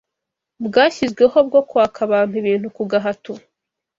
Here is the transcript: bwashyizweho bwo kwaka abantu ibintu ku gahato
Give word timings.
bwashyizweho 0.65 1.37
bwo 1.47 1.61
kwaka 1.69 1.99
abantu 2.07 2.33
ibintu 2.41 2.67
ku 2.75 2.83
gahato 2.91 3.33